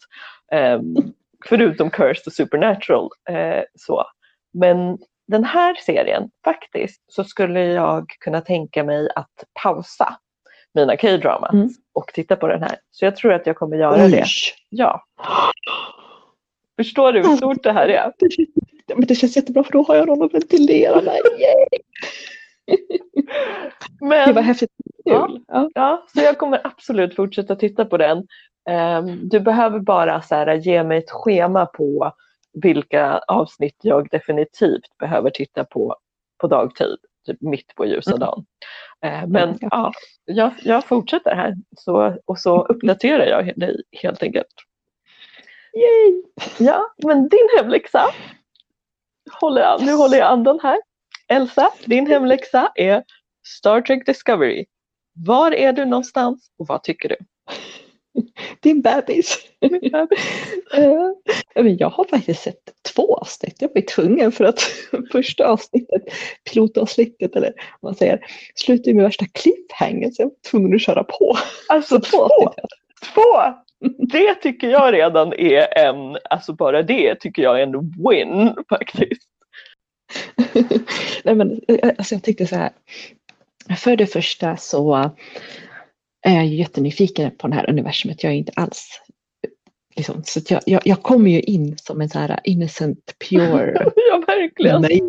[0.51, 1.13] Um,
[1.45, 3.09] förutom Cursed och Supernatural.
[3.29, 4.03] Eh, så.
[4.53, 4.97] Men
[5.27, 10.17] den här serien, faktiskt, så skulle jag kunna tänka mig att pausa
[10.73, 11.69] mina K-dramas mm.
[11.93, 12.75] och titta på den här.
[12.91, 14.11] Så jag tror att jag kommer göra Oj.
[14.11, 14.25] det.
[14.69, 15.03] Ja.
[16.77, 18.11] Förstår du hur stort det här är?
[18.95, 21.19] Men det känns jättebra för då har jag någon att ventilera med.
[24.01, 24.69] Men, det var häftigt.
[25.03, 25.69] Ja, ja.
[25.73, 28.17] ja, så jag kommer absolut fortsätta titta på den.
[28.69, 32.13] Um, du behöver bara så här, ge mig ett schema på
[32.63, 35.95] vilka avsnitt jag definitivt behöver titta på
[36.37, 38.19] på dagtid, typ mitt på ljusa mm.
[38.19, 38.45] dagen.
[39.05, 39.57] Uh, men mm.
[39.61, 39.91] ja,
[40.25, 44.47] jag, jag fortsätter här så, och så uppdaterar jag dig helt enkelt.
[45.73, 46.23] Yay!
[46.67, 48.03] Ja, men din hemläxa,
[49.41, 50.77] håller jag, nu håller jag andan här.
[51.27, 53.03] Elsa, din hemläxa är
[53.47, 54.65] Star Trek Discovery.
[55.13, 57.15] Var är du någonstans och vad tycker du?
[58.59, 59.37] Din bebis.
[61.79, 63.55] Jag har faktiskt sett två avsnitt.
[63.59, 64.61] Jag var tvungen för att
[65.11, 66.01] första avsnittet,
[66.51, 68.19] pilotavsnittet eller vad man säger,
[68.55, 71.37] slutade med värsta cliffhanger så jag var tvungen att köra på.
[71.69, 72.17] Alltså två?
[72.17, 72.65] Avsnitt.
[73.13, 73.21] Två!
[73.97, 79.29] Det tycker jag redan är en, alltså bara det tycker jag är en win faktiskt.
[81.23, 81.61] Nej men
[81.97, 82.71] alltså jag tyckte så här.
[83.77, 85.11] För det första så
[86.21, 88.23] är jag jättenyfiken på det här universumet.
[88.23, 89.01] Jag är inte alls
[89.97, 93.91] liksom, så jag, jag, jag kommer ju in som en så här innocent, pure.
[94.09, 94.81] ja, verkligen.
[94.81, 95.01] Nej,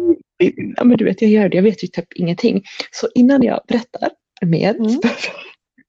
[0.77, 1.57] ja, men du vet, jag gör det.
[1.57, 2.62] Jag vet ju typ ingenting.
[2.90, 4.11] Så innan jag berättar
[4.47, 5.01] mer mm.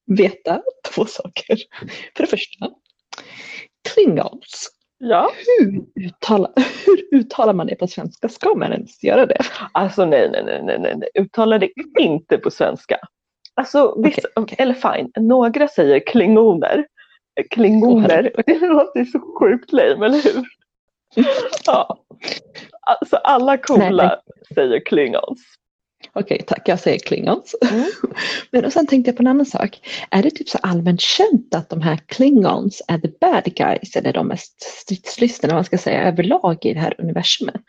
[0.06, 0.62] veta
[0.94, 1.58] två saker.
[2.18, 2.70] För det första,
[3.94, 4.70] klingons.
[4.98, 5.32] Ja.
[5.60, 6.52] Hur, uttalar,
[6.86, 8.30] hur uttalar man det på svenska?
[8.30, 9.42] Ska man ens göra det?
[9.72, 11.10] Alltså nej, nej, nej, nej, nej.
[11.14, 13.00] uttala det inte på svenska.
[13.60, 14.56] Alltså, vissa, okay, okay.
[14.60, 16.86] eller fine, några säger klingoner.
[17.50, 20.45] Klingoner, oh, det låter så sjukt lame, eller hur?
[21.65, 22.00] ja.
[22.82, 24.17] Alltså alla coola nej, nej.
[24.56, 25.39] säger klingons.
[26.13, 26.67] Okej, okay, tack.
[26.67, 27.56] Jag säger klingons.
[27.72, 27.86] Mm.
[28.52, 29.80] Men och sen tänkte jag på en annan sak.
[30.12, 34.13] Är det typ så allmänt känt att de här klingons är the bad guys eller
[34.13, 37.62] de mest stridslystna man ska säga överlag i det här universumet?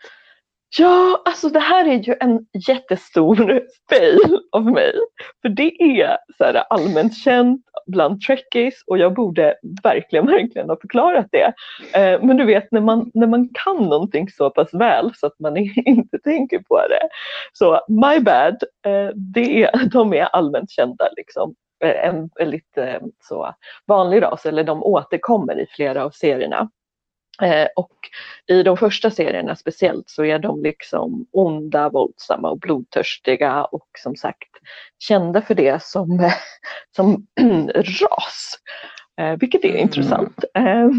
[0.77, 4.93] Ja, alltså det här är ju en jättestor fail av mig.
[5.41, 10.77] För det är så här allmänt känt bland trekkies och jag borde verkligen, verkligen ha
[10.81, 11.53] förklarat det.
[11.99, 15.39] Eh, men du vet när man, när man kan någonting så pass väl så att
[15.39, 17.09] man inte tänker på det.
[17.53, 21.55] Så my bad, eh, det är, de är allmänt kända liksom.
[21.83, 22.77] Eh, en väldigt
[23.23, 23.53] så
[23.87, 26.69] vanlig ras, eller de återkommer i flera av serierna.
[27.41, 27.97] Eh, och
[28.47, 34.15] i de första serierna speciellt så är de liksom onda, våldsamma och blodtörstiga och som
[34.15, 34.49] sagt
[34.99, 36.31] kända för det som,
[36.95, 37.27] som
[37.75, 38.57] ras.
[39.21, 39.81] Eh, vilket är mm.
[39.81, 40.43] intressant.
[40.53, 40.89] Eh,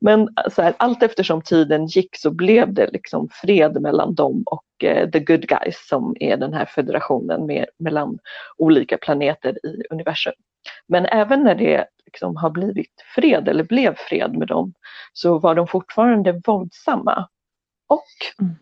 [0.00, 4.84] men så här, allt eftersom tiden gick så blev det liksom fred mellan dem och
[4.84, 8.18] eh, the good guys som är den här federationen med, mellan
[8.58, 10.32] olika planeter i universum.
[10.88, 14.74] Men även när det liksom har blivit fred eller blev fred med dem
[15.12, 17.28] så var de fortfarande våldsamma.
[17.88, 18.54] Och mm.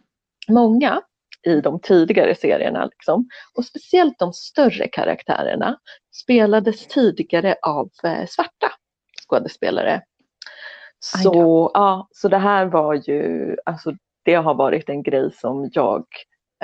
[0.48, 1.02] många
[1.46, 5.78] i de tidigare serierna, liksom, och speciellt de större karaktärerna,
[6.22, 8.72] spelades tidigare av eh, svarta
[9.28, 10.02] skådespelare.
[10.98, 13.92] Så, ja, så det här var ju, alltså
[14.24, 16.04] det har varit en grej som jag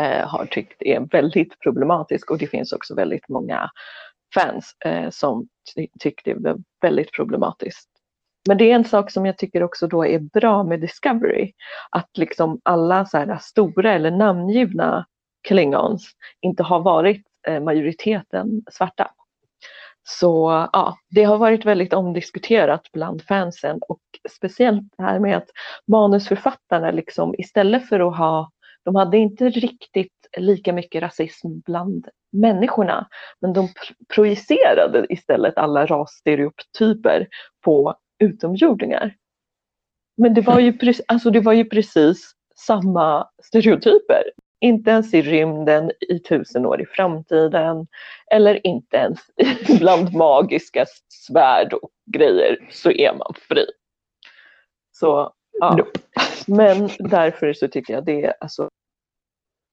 [0.01, 3.70] eh, har tyckt är väldigt problematisk och det finns också väldigt många
[4.35, 7.89] fans eh, som ty tyckte det var väldigt problematiskt.
[8.49, 11.53] Men det är en sak som jag tycker också då är bra med Discovery.
[11.91, 15.07] Att liksom alla så här stora eller namngivna
[15.49, 16.11] klingons
[16.41, 19.11] inte har varit eh, majoriteten svarta.
[20.09, 25.49] Så ja, det har varit väldigt omdiskuterat bland fansen och speciellt det här med att
[25.87, 28.51] manusförfattarna liksom istället för att ha,
[28.85, 33.09] de hade inte riktigt lika mycket rasism bland människorna
[33.40, 33.68] men de
[34.14, 37.29] projicerade istället alla rasstereotyper
[37.64, 39.14] på utomjordingar.
[40.16, 44.22] Men det var ju, alltså det var ju precis samma stereotyper.
[44.61, 47.87] Inte ens i rymden i tusen år i framtiden
[48.31, 49.20] eller inte ens
[49.81, 53.66] bland magiska svärd och grejer så är man fri.
[54.92, 55.87] Så ja,
[56.46, 58.68] men därför så tycker jag det, alltså,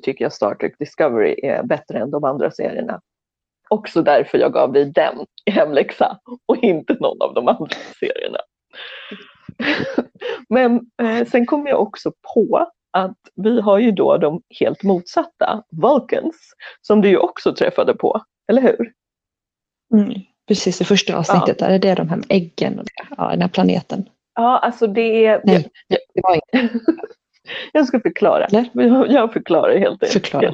[0.04, 3.02] tycker jag Star Trek Discovery är bättre än de andra serierna.
[3.70, 8.38] Också därför jag gav dig den i hemläxa och inte någon av de andra serierna.
[10.50, 15.64] Men eh, sen kom jag också på att vi har ju då de helt motsatta,
[15.72, 18.94] Vulcans, som du ju också träffade på, eller hur?
[19.94, 20.14] Mm,
[20.48, 21.68] precis, i första avsnittet, ja.
[21.68, 22.86] där är det de här med äggen och
[23.18, 24.10] ja, den här planeten.
[24.36, 25.42] Ja, alltså det är...
[25.44, 26.80] Nej, det var inte.
[27.72, 28.48] Jag ska förklara.
[28.52, 28.70] Nej.
[29.10, 30.12] Jag förklarar helt enkelt.
[30.14, 30.54] Förklara.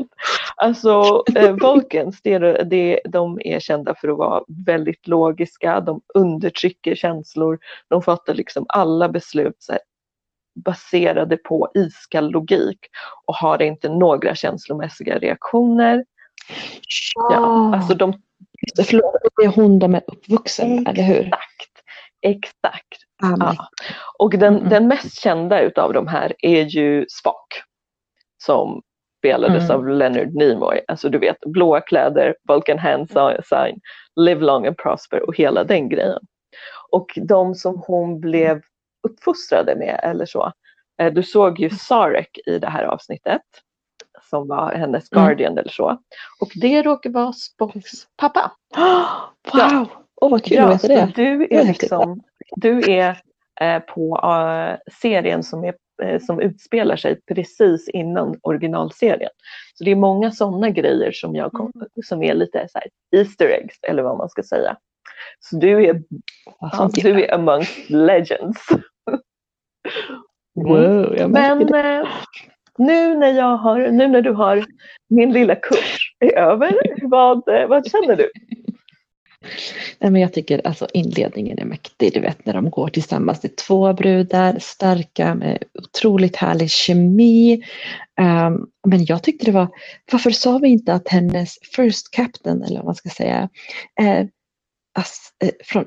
[0.56, 6.96] Alltså eh, Vulcans, det, det, de är kända för att vara väldigt logiska, de undertrycker
[6.96, 9.80] känslor, de fattar liksom alla beslut här,
[10.66, 12.80] baserade på iskall logik
[13.26, 16.06] och har inte några känslomässiga reaktioner.
[17.16, 18.14] Ja, ja alltså de...
[18.86, 21.20] Förlåt, det är hon de är uppvuxen med, eller hur?
[21.20, 21.72] Exakt.
[22.22, 23.09] Exakt.
[23.22, 23.56] Ja.
[24.18, 24.70] Och den, mm.
[24.70, 27.62] den mest kända utav de här är ju Spock.
[28.44, 28.82] Som
[29.20, 29.76] spelades mm.
[29.78, 30.82] av Leonard Nimoy.
[30.88, 33.10] Alltså du vet blåa kläder, Vulcan hand
[33.44, 33.80] sign,
[34.16, 36.20] live long and prosper och hela den grejen.
[36.92, 38.62] Och de som hon blev
[39.08, 40.52] uppfostrade med eller så.
[41.02, 43.42] Eh, du såg ju Sarek i det här avsnittet
[44.30, 45.24] som var hennes Mm.
[45.26, 45.98] guardian eller så.
[46.42, 48.52] Och det råkar vara Spocks pappa.
[49.54, 49.88] Wow!
[50.22, 51.12] Åh vad kul Ja, att veta det.
[51.16, 51.82] du Det är är häftigt.
[51.82, 52.22] liksom,
[52.56, 53.18] du är
[53.62, 59.32] eh, på eh, serien som, är, eh, som utspelar sig precis innan originalserien.
[59.74, 61.88] Så det är många sådana grejer som, jag kom, Mm.
[62.06, 62.88] som är lite så här
[63.20, 64.78] Easter eggs eller vad man ska säga.
[65.40, 66.02] Så du är,
[66.76, 68.68] sånt du är amongst legends.
[70.56, 71.68] Wow, Men
[72.78, 74.66] nu när, jag har, nu när du har
[75.10, 78.32] min lilla kurs är över, vad, vad känner du?
[80.00, 82.14] Nej, men jag tycker alltså inledningen är mäktig.
[82.14, 83.40] Du vet när de går tillsammans.
[83.40, 87.64] Det är två brudar, starka med otroligt härlig kemi.
[88.22, 89.68] Um, men jag tyckte det var,
[90.12, 93.50] varför sa vi inte att hennes first captain eller vad man ska säga,
[93.96, 94.30] är
[95.00, 95.86] as, eh, från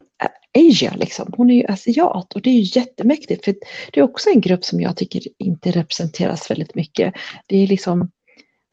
[0.59, 1.33] Asia liksom.
[1.37, 3.45] Hon är ju asiat och det är ju jättemäktigt.
[3.45, 3.55] För
[3.93, 7.15] det är också en grupp som jag tycker inte representeras väldigt mycket.
[7.47, 8.11] Det är liksom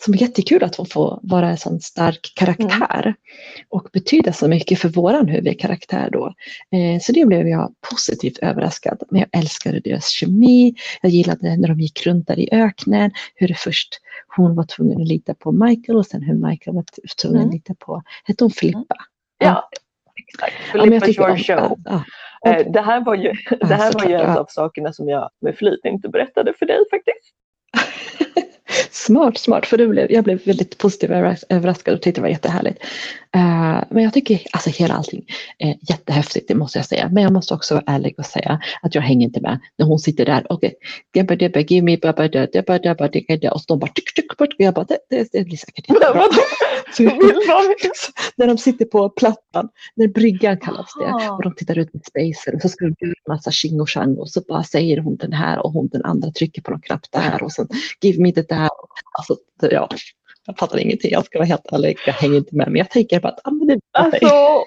[0.05, 3.15] som är jättekul att hon får vara en sån stark karaktär
[3.69, 6.25] och betyda så mycket för våran huvudkaraktär då.
[6.71, 9.03] Eh, så det blev jag positivt överraskad.
[9.09, 10.75] Men jag älskade deras kemi.
[11.01, 13.11] Jag gillade när de gick runt där i öknen.
[13.35, 13.99] Hur det först
[14.35, 16.83] hon var tvungen att lita på Michael och sen hur Michael var
[17.21, 17.47] tvungen Mm.
[17.49, 18.95] att lita på, hette hon Filippa?
[19.37, 19.69] Ja,
[20.27, 20.53] exakt.
[20.73, 21.75] Ja, Filippa tycker om- Georgiou.
[21.85, 22.03] ja,
[22.45, 24.39] Eh, Det här var ju, det här var ju en ja.
[24.39, 27.33] av sakerna som jag med flit inte berättade för dig faktiskt.
[28.91, 29.65] Smart, smart.
[29.65, 32.83] För det blev, jag blev väldigt positivt överras- överraskad och tyckte det var jättehärligt.
[33.35, 35.25] Eh, men jag tycker alltså hela allting
[35.57, 37.09] är jättehäftigt, det måste jag säga.
[37.11, 39.99] Men jag måste också vara ärlig och säga att jag hänger inte med när hon
[39.99, 40.45] sitter där.
[40.49, 40.73] Okej,
[41.23, 41.65] okay.
[41.69, 42.23] give me babba
[43.51, 44.49] och så de bara tyck, tyck, bort.
[44.49, 46.13] Och jag bara, det, det, det blir säkert inte bra.
[46.13, 46.29] Vadå?
[46.93, 47.23] Så- Vill man-
[48.35, 51.35] när de sitter på plattan, när bryggan kallas det, Aha.
[51.35, 53.89] och de tittar ut med spacer och så ska de göra en massa tjing och
[53.89, 56.81] tjang och så bara säger hon den här och hon den andra trycker på någon
[56.81, 57.67] knapp där och sen
[58.01, 58.68] give me det där.
[59.17, 59.89] Alltså, ja,
[60.45, 62.67] jag fattar ingenting, jag ska vara helt ärlig, jag hänger inte med.
[62.67, 63.79] Men jag tänker bara att ah, men det är.
[63.91, 64.63] Alltså,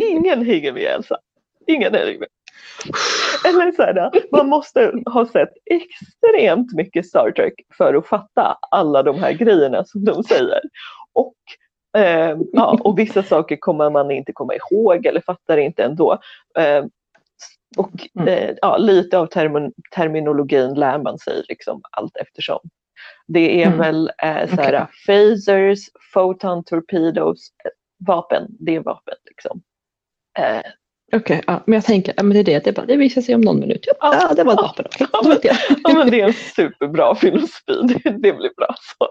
[0.00, 1.18] ingen hänger med Elsa.
[1.66, 2.28] Ingen hänger med.
[3.46, 9.02] Eller så här, man måste ha sett extremt mycket Star Trek för att fatta alla
[9.02, 10.60] de här grejerna som de säger.
[11.12, 11.34] Och,
[12.00, 16.18] eh, ja, och vissa saker kommer man inte komma ihåg eller fattar inte ändå.
[16.58, 16.84] Eh,
[17.76, 17.90] och
[18.20, 18.28] Mm.
[18.28, 22.58] eh, ja, lite av termin terminologin lär man sig liksom allt eftersom.
[23.26, 23.78] Det är Mm.
[23.78, 25.78] väl eh, så här, phasers,
[26.14, 27.70] photon torpedos, eh,
[28.06, 29.62] vapen, det är vapen liksom.
[30.38, 30.60] Eh,
[31.12, 33.34] Okej, ja, men jag tänker, ja, men det är det, det, bara, det visar sig
[33.34, 33.84] om någon minut.
[33.86, 34.34] Ja, Ja.
[34.34, 35.06] det var ett vapen, okej.
[35.12, 35.56] Ja, jag.
[35.84, 39.08] ja men det är en superbra filosofi, det, det blir bra så.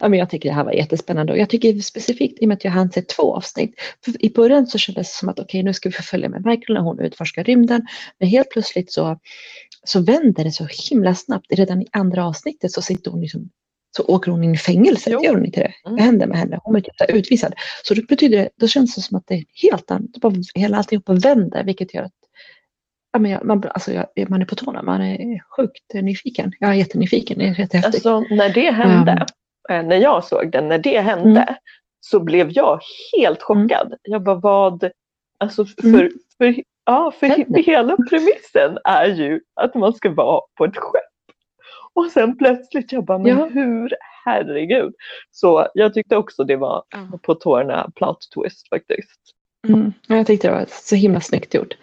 [0.00, 2.54] Ja, men jag tycker det här var jättespännande och jag tycker specifikt i och med
[2.54, 3.74] att jag hann se två avsnitt.
[4.04, 6.74] För I början så kändes det som att okej nu ska vi följa med Michael
[6.74, 7.86] när hon utforskar rymden.
[8.18, 9.18] Men helt plötsligt så,
[9.86, 11.46] så vänder det så himla snabbt.
[11.50, 13.50] Redan i andra avsnittet så sitter hon liksom
[13.96, 15.24] så åker hon in i fängelse, Jo.
[15.24, 15.72] gör hon inte det?
[15.86, 15.96] Mm.
[15.96, 16.58] Vad händer med henne?
[16.62, 17.54] Hon är typ utvisad.
[17.84, 20.76] Så det betyder det, då känns det som att det är helt annat, bara, hela
[20.76, 22.12] alltihopa vänder vilket gör att
[23.12, 26.52] ja, men jag, man, alltså jag, man är på tårna, man är sjukt nyfiken.
[26.58, 28.06] Jag är jättenyfiken, det är jättehäftigt.
[28.06, 29.26] Alltså när det hände,
[29.70, 31.54] eh, när jag såg den, när det hände Mm.
[32.00, 32.80] så blev jag
[33.16, 33.94] helt chockad.
[34.02, 34.90] Jag bara vad,
[35.38, 36.10] alltså för, Mm.
[36.38, 41.02] för, ja, för hela premissen är ju att man ska vara på ett skepp.
[41.94, 43.46] Och sen plötsligt jag bara, men Ja.
[43.52, 44.94] hur, herregud.
[45.30, 46.82] Så jag tyckte också det var
[47.22, 49.20] på tårna plot twist faktiskt.
[49.68, 49.92] Mm.
[50.08, 51.76] ja, Jag tyckte det var så himla snyggt gjort.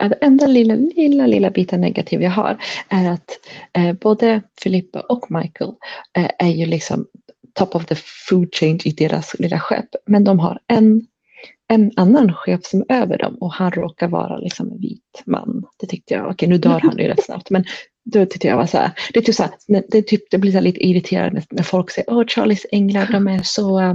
[0.00, 2.56] Eh, Det enda lilla, lilla, lilla biten negativ jag har
[2.88, 3.30] är att
[3.78, 5.72] eh, både Filippa och Michael
[6.18, 7.06] eh, är ju liksom
[7.54, 7.94] top of the
[8.28, 9.88] food chain i deras lilla skepp.
[10.06, 11.06] Men de har en,
[11.74, 15.64] en annan chef som är över dem och han råkar vara liksom en vit man.
[15.78, 17.50] Det tyckte jag, okej nu dör han ju rätt snabbt.
[17.50, 17.64] Men
[18.04, 19.52] då tyckte jag var så här, det är typ så här,
[19.88, 23.28] det, är typ, det blir så lite irriterande när folk säger åh Charlies änglar de
[23.28, 23.94] är så eh,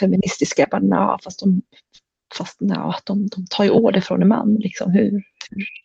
[0.00, 0.62] feministiska.
[0.62, 1.62] Jag bara, "Nja, fast de
[2.38, 4.54] Fast nja, de, de tar ju order från en man.
[4.54, 4.92] Liksom.
[4.92, 5.22] Hur,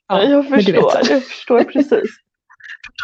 [0.07, 2.09] Ja, jag förstår, jag förstår precis.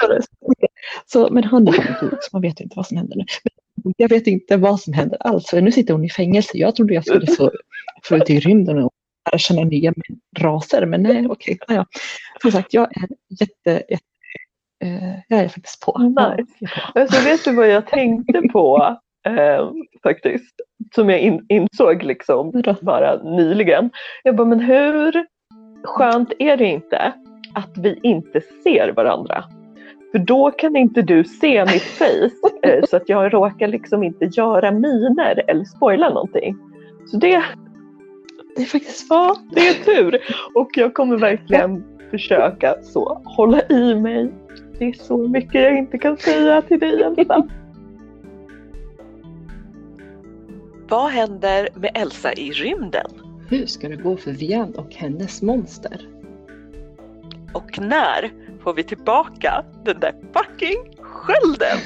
[1.05, 3.25] Så, men han är ut, så man vet inte vad som händer nu.
[3.43, 3.51] Men
[3.97, 6.57] jag vet inte vad som händer alls, för nu sitter hon i fängelse.
[6.57, 7.51] Jag trodde jag skulle få,
[8.03, 8.91] få ut i rymden och
[9.31, 9.93] lära känna nya
[10.39, 11.57] raser, men nej, okej.
[11.67, 11.85] Ja, ja.
[12.41, 14.03] Som sagt, jag är jätte, jätte
[14.83, 15.97] eh, jag är faktiskt på.
[15.97, 16.73] Nice.
[16.95, 18.97] Alltså, vet du vad jag tänkte på
[19.27, 19.69] eh,
[20.03, 20.55] faktiskt?
[20.95, 23.89] Som jag in, insåg liksom bara nyligen.
[24.23, 25.25] Jag bara, men hur
[25.83, 27.13] skönt är det inte
[27.53, 29.43] att vi inte ser varandra?
[30.11, 32.29] För då kan inte du se mitt face
[32.63, 36.57] eh, så att jag råkar liksom inte göra miner eller spoila någonting.
[37.05, 37.43] Så det,
[38.55, 40.19] det är faktiskt ja, det är tur.
[40.53, 44.33] Och jag kommer verkligen försöka så hålla i mig.
[44.79, 47.47] Det är så mycket jag inte kan säga till dig Elsa.
[50.89, 53.07] Vad händer med Elsa i rymden?
[53.49, 56.07] Hur ska det gå för Vian och hennes monster?
[57.53, 58.31] Och när
[58.67, 61.77] får vi tillbaka den där fucking skölden?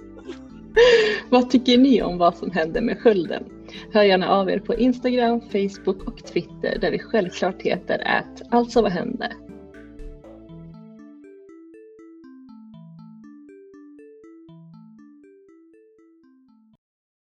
[1.30, 3.44] vad tycker ni om vad som hände med skölden?
[3.92, 8.82] Hör gärna av er på Instagram, Facebook och Twitter där vi självklart heter att alltså
[8.82, 9.32] vad hände?